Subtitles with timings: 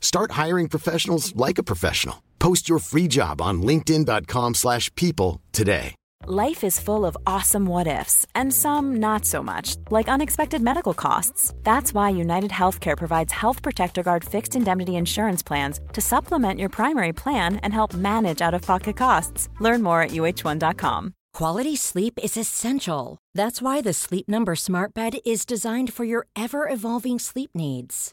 [0.00, 2.24] Start hiring professionals like a professional.
[2.40, 5.94] Post your free job on linkedin.com/people slash people today.
[6.26, 10.92] Life is full of awesome what ifs and some not so much, like unexpected medical
[10.92, 11.54] costs.
[11.62, 16.68] That's why United Healthcare provides Health Protector Guard fixed indemnity insurance plans to supplement your
[16.68, 19.48] primary plan and help manage out-of-pocket costs.
[19.60, 21.14] Learn more at uh1.com.
[21.32, 23.18] Quality sleep is essential.
[23.34, 28.12] That's why the Sleep Number Smart Bed is designed for your ever evolving sleep needs.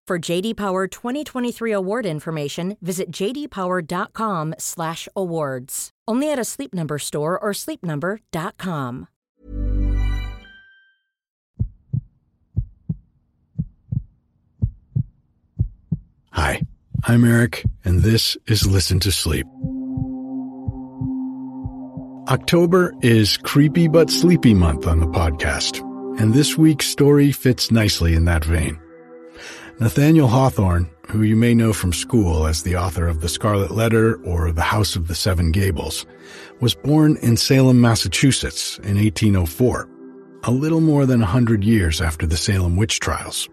[0.11, 5.89] For JD Power 2023 award information, visit jdpower.com/awards.
[6.05, 9.07] Only at a Sleep Number store or sleepnumber.com.
[16.31, 16.61] Hi,
[17.05, 19.47] I'm Eric, and this is Listen to Sleep.
[22.27, 25.79] October is Creepy But Sleepy Month on the podcast,
[26.19, 28.77] and this week's story fits nicely in that vein.
[29.81, 34.23] Nathaniel Hawthorne, who you may know from school as the author of The Scarlet Letter
[34.23, 36.05] or The House of the Seven Gables,
[36.59, 39.89] was born in Salem, Massachusetts in 1804,
[40.43, 43.49] a little more than a hundred years after the Salem witch trials.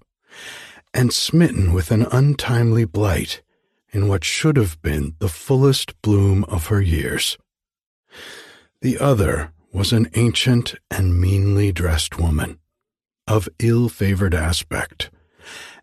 [0.93, 3.41] and smitten with an untimely blight
[3.91, 7.39] in what should have been the fullest bloom of her years.
[8.81, 12.59] The other was an ancient and meanly dressed woman,
[13.25, 15.09] of ill favored aspect,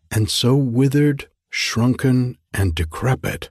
[0.08, 1.26] and so withered,
[1.58, 3.50] shrunken, and decrepit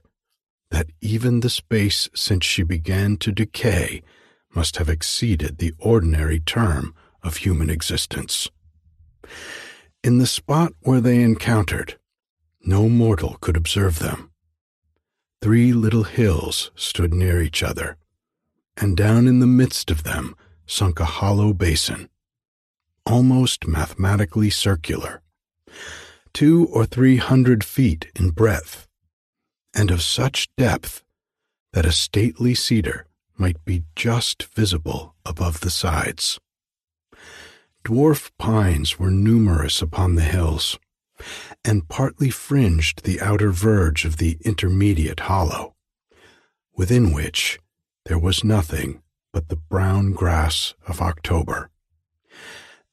[0.70, 4.02] that even the space since she began to decay
[4.54, 8.48] must have exceeded the ordinary term of human existence.
[10.02, 11.98] In the spot where they encountered,
[12.62, 14.30] no mortal could observe them.
[15.42, 17.98] Three little hills stood near each other,
[18.78, 20.34] and down in the midst of them
[20.66, 22.08] sunk a hollow basin,
[23.04, 25.20] almost mathematically circular,
[26.32, 28.86] two or three hundred feet in breadth,
[29.74, 31.02] and of such depth
[31.72, 36.40] that a stately cedar might be just visible above the sides.
[37.84, 40.78] Dwarf pines were numerous upon the hills,
[41.64, 45.74] and partly fringed the outer verge of the intermediate hollow,
[46.74, 47.58] within which
[48.04, 49.02] there was nothing
[49.32, 51.70] but the brown grass of October.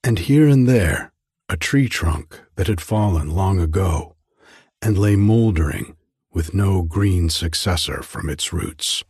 [0.03, 1.11] And here and there
[1.49, 4.15] a tree trunk that had fallen long ago
[4.81, 5.95] and lay mouldering
[6.31, 9.03] with no green successor from its roots.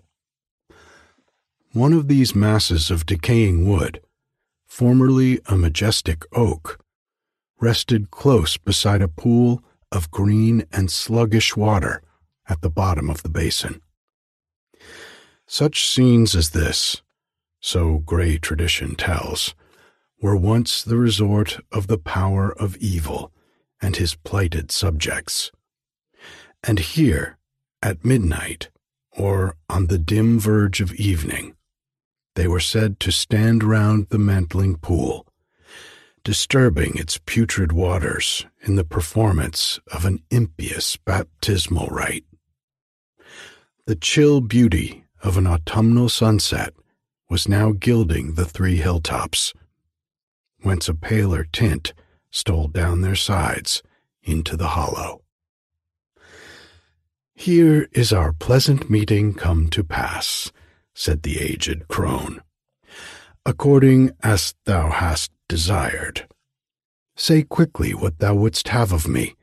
[1.73, 4.01] One of these masses of decaying wood,
[4.67, 6.79] formerly a majestic oak,
[7.59, 12.01] rested close beside a pool of green and sluggish water
[12.47, 13.81] at the bottom of the basin.
[15.47, 17.01] Such scenes as this,
[17.59, 19.55] so gray tradition tells,
[20.21, 23.31] were once the resort of the power of evil
[23.85, 25.51] and his plighted subjects.
[26.63, 27.37] And here,
[27.83, 28.71] at midnight,
[29.11, 31.55] or on the dim verge of evening,
[32.33, 35.27] they were said to stand round the mantling pool,
[36.23, 42.25] disturbing its putrid waters in the performance of an impious baptismal rite.
[43.85, 46.73] The chill beauty of an autumnal sunset
[47.29, 49.53] was now gilding the three hilltops,
[50.63, 51.93] whence a paler tint
[52.35, 53.81] stole down their sides
[54.21, 55.21] into the hollow.
[57.33, 60.51] Here is our pleasant meeting come to pass,
[60.93, 62.41] said the aged crone,
[63.45, 66.27] according as thou hast desired.
[67.15, 69.35] Say quickly what thou wouldst have of me,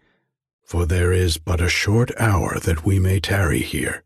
[0.63, 4.05] for there is but a short hour that we may tarry here.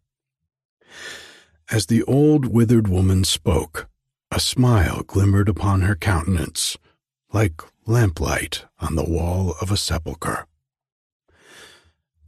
[1.73, 3.89] As the old withered woman spoke,
[4.31, 6.77] a smile glimmered upon her countenance,
[7.33, 10.47] like lamplight on the wall of a sepulchre.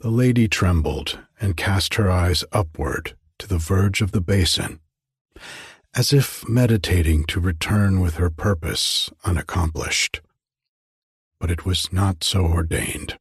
[0.00, 4.78] The lady trembled and cast her eyes upward to the verge of the basin,
[5.94, 10.20] as if meditating to return with her purpose unaccomplished.
[11.40, 13.19] But it was not so ordained.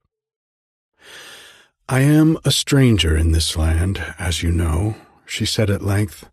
[1.90, 4.96] I am a stranger in this land, as you know,
[5.26, 6.30] she said at length.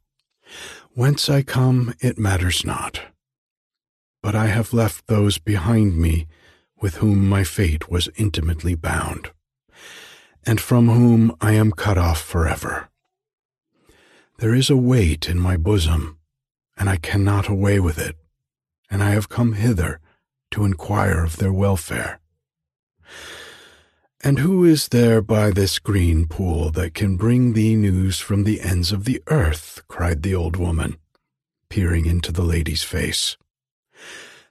[0.94, 3.00] Whence I come, it matters not.
[4.24, 6.26] But I have left those behind me
[6.80, 9.30] with whom my fate was intimately bound,
[10.46, 12.88] and from whom I am cut off forever.
[14.38, 16.16] There is a weight in my bosom,
[16.74, 18.16] and I cannot away with it,
[18.90, 20.00] and I have come hither
[20.52, 22.18] to inquire of their welfare.
[24.22, 28.62] And who is there by this green pool that can bring thee news from the
[28.62, 29.82] ends of the earth?
[29.86, 30.96] cried the old woman,
[31.68, 33.36] peering into the lady's face.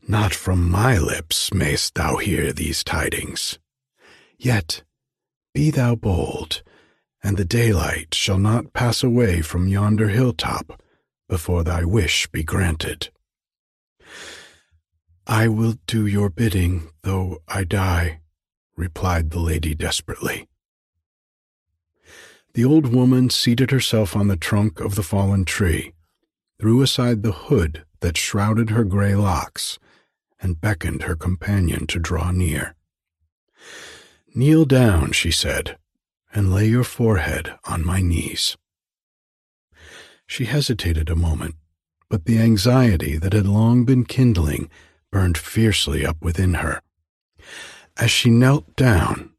[0.08, 3.58] Not from my lips mayst thou hear these tidings.
[4.38, 4.84] Yet
[5.54, 6.62] be thou bold,
[7.24, 10.82] and the daylight shall not pass away from yonder hilltop
[11.30, 13.12] before thy wish be granted.
[15.26, 18.20] I will do your bidding, though I die
[18.76, 20.48] replied the lady desperately.
[22.54, 25.94] The old woman seated herself on the trunk of the fallen tree,
[26.60, 29.80] threw aside the hood that shrouded her gray locks,
[30.44, 32.76] and beckoned her companion to draw near.
[34.36, 35.78] Kneel down, she said,
[36.34, 38.58] and lay your forehead on my knees.
[40.28, 41.56] She hesitated a moment,
[42.10, 44.70] but the anxiety that had long been kindling
[45.12, 46.82] burned fiercely up within her.
[47.98, 49.32] As she knelt down,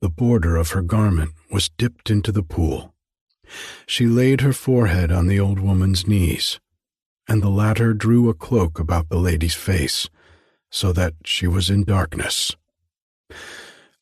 [0.00, 2.94] the border of her garment was dipped into the pool.
[3.86, 6.60] She laid her forehead on the old woman's knees,
[7.26, 10.08] and the latter drew a cloak about the lady's face,
[10.70, 12.54] so that she was in darkness.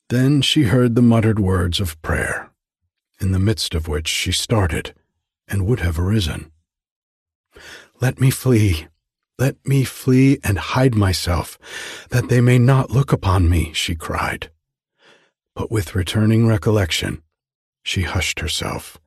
[0.09, 2.51] Then she heard the muttered words of prayer,
[3.21, 4.95] in the midst of which she started
[5.49, 6.51] and would have arisen.
[8.01, 8.89] Let me flee,
[9.39, 11.59] let me flee and hide myself,
[12.11, 14.51] that they may not look upon me, she cried.
[15.55, 17.23] But with returning recollection,
[17.83, 18.99] she hushed herself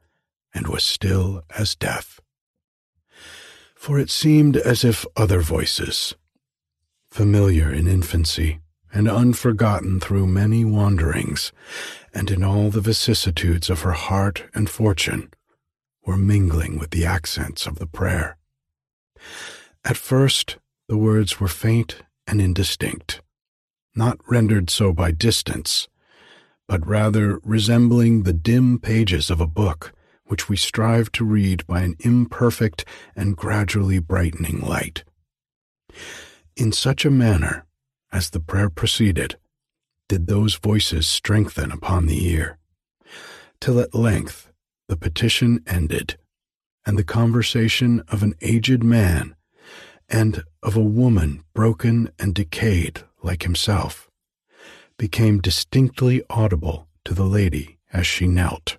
[0.54, 2.20] and was still as death.
[3.76, 6.16] For it seemed as if other voices,
[7.10, 8.60] familiar in infancy
[8.94, 11.52] and unforgotten through many wanderings
[12.14, 15.32] and in all the vicissitudes of her heart and fortune,
[16.06, 18.38] were mingling with the accents of the prayer.
[19.86, 23.22] At first, the words were faint and indistinct,
[23.96, 25.88] not rendered so by distance,
[26.68, 29.94] but rather resembling the dim pages of a book
[30.26, 32.86] which we strive to read by an imperfect
[33.16, 35.04] and gradually brightening light.
[36.60, 37.66] In such a manner,
[38.12, 39.38] as the prayer proceeded,
[40.10, 42.58] did those voices strengthen upon the ear,
[43.62, 44.52] till at length
[44.90, 46.18] the petition ended,
[46.86, 49.38] and the conversation of an aged man
[50.10, 54.10] and of a woman broken and decayed like himself
[54.98, 58.78] became distinctly audible to the lady as she knelt.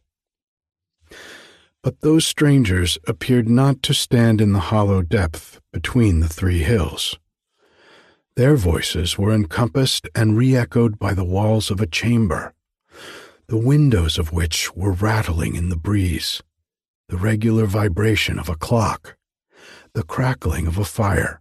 [1.82, 7.18] But those strangers appeared not to stand in the hollow depth between the three hills.
[8.36, 12.54] Their voices were encompassed and re echoed by the walls of a chamber,
[13.48, 16.42] the windows of which were rattling in the breeze,
[17.08, 19.16] the regular vibration of a clock,
[19.94, 21.40] the crackling of a fire,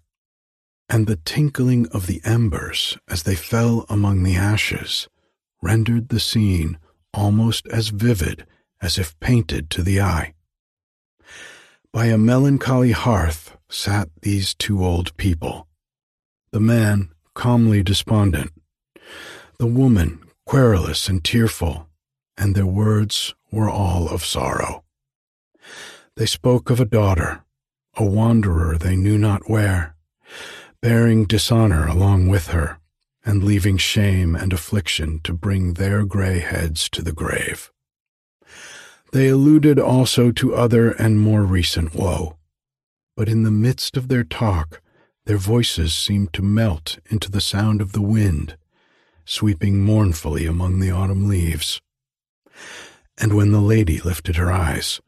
[0.89, 5.07] and the tinkling of the embers as they fell among the ashes
[5.61, 6.79] rendered the scene
[7.13, 8.45] almost as vivid
[8.81, 10.33] as if painted to the eye.
[11.93, 15.67] By a melancholy hearth sat these two old people,
[16.51, 18.51] the man calmly despondent,
[19.57, 21.87] the woman querulous and tearful,
[22.37, 24.83] and their words were all of sorrow.
[26.15, 27.43] They spoke of a daughter,
[27.95, 29.95] a wanderer they knew not where,
[30.81, 32.79] bearing dishonor along with her,
[33.23, 37.71] and leaving shame and affliction to bring their gray heads to the grave.
[39.11, 42.37] They alluded also to other and more recent woe,
[43.15, 44.81] but in the midst of their talk,
[45.29, 48.57] their voices seemed to melt into the sound of the wind,
[49.25, 51.79] sweeping mournfully among the autumn leaves.
[53.15, 54.99] And when the lady lifted her eyes,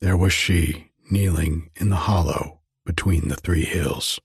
[0.00, 4.20] there was she kneeling in the hollow between the three hills.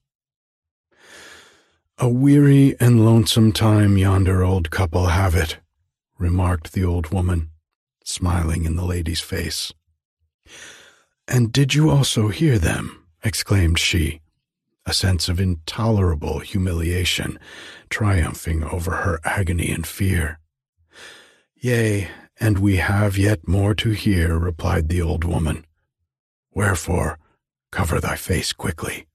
[1.98, 5.58] A weary and lonesome time yonder old couple have it,
[6.16, 7.50] remarked the old woman,
[8.04, 9.72] smiling in the lady's face.
[11.26, 13.04] And did you also hear them?
[13.24, 14.20] exclaimed she,
[14.88, 17.38] a sense of intolerable humiliation
[17.90, 20.38] triumphing over her agony and fear.
[21.54, 22.08] Yea,
[22.40, 25.66] and we have yet more to hear, replied the old woman.
[26.54, 27.18] Wherefore,
[27.70, 29.06] cover thy face quickly.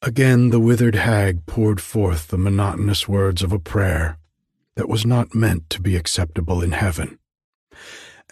[0.00, 4.18] Again the withered hag poured forth the monotonous words of a prayer
[4.74, 7.18] that was not meant to be acceptable in heaven.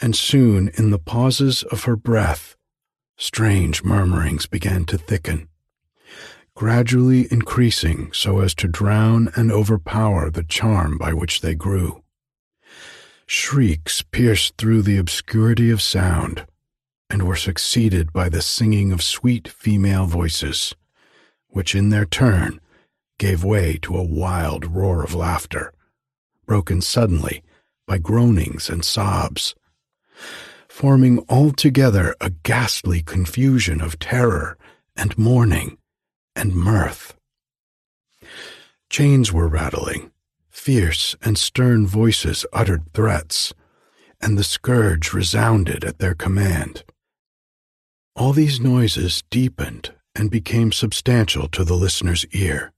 [0.03, 2.57] And soon, in the pauses of her breath,
[3.17, 5.50] strange murmurings began to thicken,
[6.55, 12.03] gradually increasing so as to drown and overpower the charm by which they grew.
[13.27, 16.47] Shrieks pierced through the obscurity of sound
[17.09, 20.75] and were succeeded by the singing of sweet female voices
[21.51, 22.61] which in their turn
[23.19, 25.73] gave way to a wild roar of laughter,
[26.47, 27.43] broken suddenly
[27.87, 29.55] by groanings and sobs,
[30.69, 34.57] forming altogether a ghastly confusion of terror
[34.97, 35.77] and mourning
[36.35, 37.15] and mirth.
[38.89, 40.11] Chains were rattling,
[40.49, 43.55] fierce and stern voices uttered threats,
[44.21, 46.85] and the scourge resounded at their command.
[48.17, 52.73] All these noises deepened and became substantial to the listener's ear,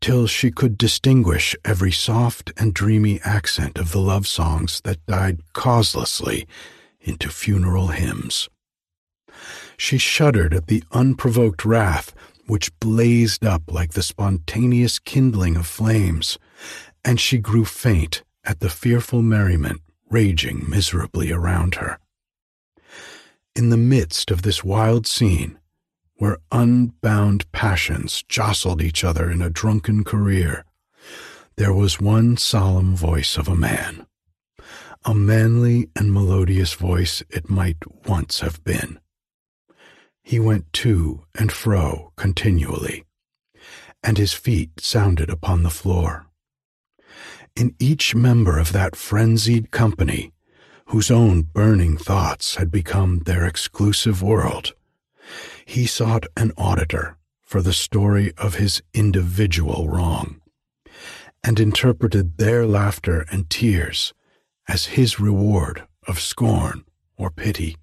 [0.00, 5.40] till she could distinguish every soft and dreamy accent of the love songs that died
[5.52, 6.46] causelessly
[7.00, 8.48] into funeral hymns.
[9.76, 12.14] She shuddered at the unprovoked wrath
[12.46, 16.38] which blazed up like the spontaneous kindling of flames,
[17.04, 21.98] and she grew faint at the fearful merriment raging miserably around her.
[23.54, 25.58] In the midst of this wild scene,
[26.16, 30.64] where unbound passions jostled each other in a drunken career,
[31.56, 34.06] there was one solemn voice of a man.
[35.04, 38.98] A manly and melodious voice it might once have been.
[40.26, 43.04] He went to and fro continually,
[44.02, 46.26] and his feet sounded upon the floor.
[47.54, 50.32] In each member of that frenzied company,
[50.86, 54.74] whose own burning thoughts had become their exclusive world,
[55.64, 60.40] he sought an auditor for the story of his individual wrong,
[61.44, 64.12] and interpreted their laughter and tears
[64.66, 66.84] as his reward of scorn
[67.16, 67.76] or pity.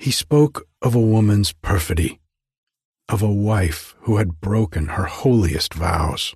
[0.00, 2.20] He spoke of a woman's perfidy,
[3.10, 6.34] of a wife who had broken her holiest vows,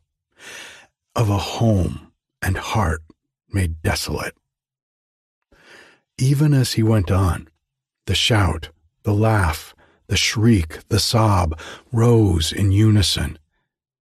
[1.17, 3.03] of a home and heart
[3.49, 4.37] made desolate.
[6.19, 7.49] Even as he went on,
[8.05, 8.69] the shout,
[9.03, 9.75] the laugh,
[10.09, 11.59] the shriek, the sob
[11.91, 13.39] rose in unison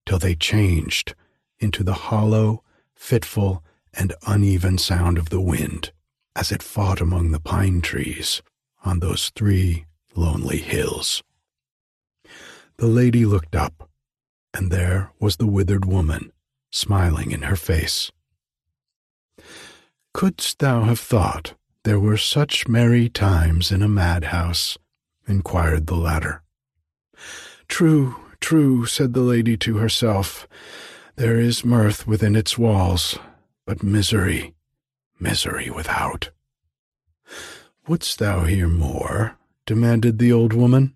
[0.04, 1.14] till they changed
[1.60, 2.64] into the hollow,
[2.96, 3.62] fitful,
[3.94, 5.92] and uneven sound of the wind,
[6.34, 8.42] as it fought among the pine trees
[8.84, 11.22] on those three lonely hills.
[12.76, 13.88] The lady looked up,
[14.54, 16.32] and there was the withered woman,
[16.70, 18.10] smiling in her face.
[20.14, 24.78] Couldst thou have thought there were such merry times in a madhouse?
[25.26, 26.42] inquired the latter.
[27.68, 30.46] True, true, said the lady to herself.
[31.16, 33.18] There is mirth within its walls,
[33.64, 34.54] but misery,
[35.18, 36.30] misery without.
[37.88, 39.38] Wouldst thou hear more?
[39.66, 40.94] demanded the old woman.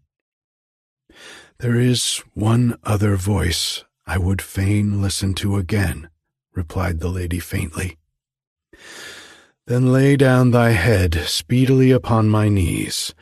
[1.58, 6.10] There is one other voice I would fain listen to again,
[6.54, 7.96] replied the lady faintly.
[9.66, 13.14] Then lay down thy head speedily upon my knees,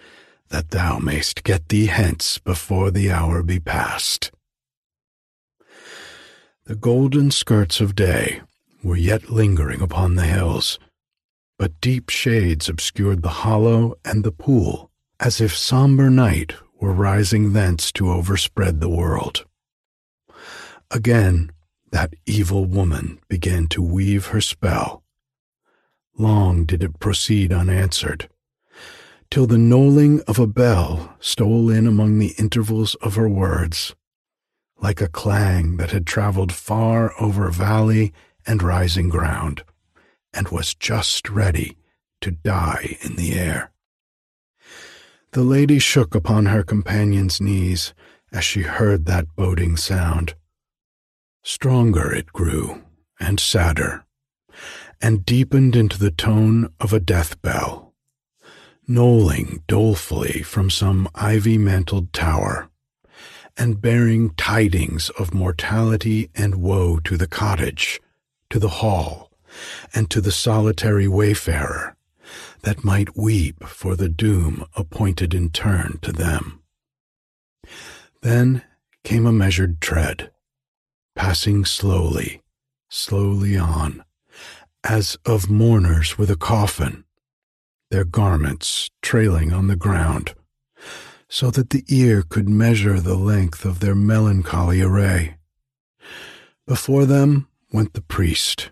[0.48, 4.30] that thou mayst get thee hence before the hour be past.
[6.66, 8.42] The golden skirts of day
[8.82, 10.78] were yet lingering upon the hills,
[11.58, 17.52] but deep shades obscured the hollow and the pool, as if somber night were rising
[17.52, 19.44] thence to overspread the world.
[20.90, 21.50] Again,
[21.92, 25.04] that evil woman began to weave her spell.
[26.18, 28.28] Long did it proceed unanswered,
[29.30, 33.94] till the knolling of a bell stole in among the intervals of her words,
[34.80, 38.12] like a clang that had travelled far over valley
[38.46, 39.64] and rising ground,
[40.34, 41.76] and was just ready
[42.20, 43.72] to die in the air.
[45.32, 47.94] The lady shook upon her companion's knees
[48.32, 50.34] as she heard that boding sound.
[51.42, 52.82] Stronger it grew,
[53.20, 54.04] and sadder,
[55.00, 57.84] and deepened into the tone of a death bell
[58.86, 62.68] knolling dolefully from some ivy mantled tower,
[63.56, 68.00] and bearing tidings of mortality and woe to the cottage,
[68.50, 69.30] to the hall,
[69.94, 71.96] and to the solitary wayfarer,
[72.62, 76.62] that might weep for the doom appointed in turn to them.
[78.22, 78.62] Then
[79.02, 80.30] came a measured tread,
[81.14, 82.42] passing slowly,
[82.88, 84.04] slowly on,
[84.82, 87.04] as of mourners with a coffin,
[87.90, 90.34] their garments trailing on the ground,
[91.28, 95.36] so that the ear could measure the length of their melancholy array.
[96.66, 98.70] Before them went the priest,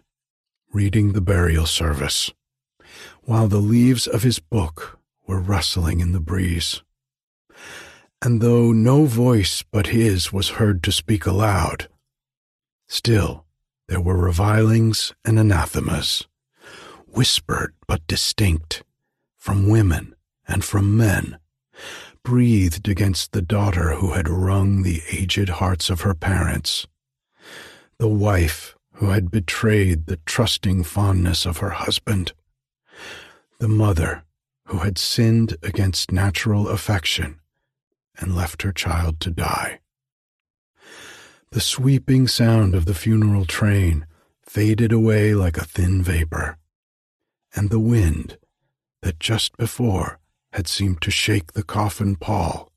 [0.72, 2.30] reading the burial service,
[3.22, 6.82] while the leaves of his book were rustling in the breeze.
[8.22, 11.88] And though no voice but his was heard to speak aloud,
[12.88, 13.44] still
[13.88, 16.26] there were revilings and anathemas,
[17.06, 18.82] whispered but distinct,
[19.38, 20.14] from women
[20.48, 21.38] and from men,
[22.22, 26.86] breathed against the daughter who had wrung the aged hearts of her parents,
[27.98, 32.32] the wife who had betrayed the trusting fondness of her husband,
[33.58, 34.24] the mother
[34.66, 37.38] who had sinned against natural affection
[38.18, 39.80] and left her child to die.
[41.50, 44.06] The sweeping sound of the funeral train
[44.42, 46.58] faded away like a thin vapor,
[47.54, 48.38] and the wind
[49.02, 50.18] that just before
[50.52, 52.70] had seemed to shake the coffin pall,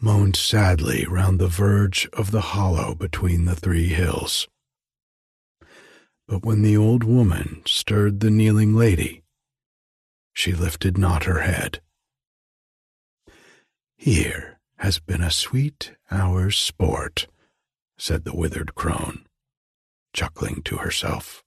[0.00, 4.48] moaned sadly round the verge of the hollow between the three hills.
[6.30, 9.24] But when the old woman stirred the kneeling lady,
[10.32, 11.80] she lifted not her head.
[13.96, 17.26] Here has been a sweet hour's sport,
[17.98, 19.26] said the withered crone,
[20.12, 21.42] chuckling to herself.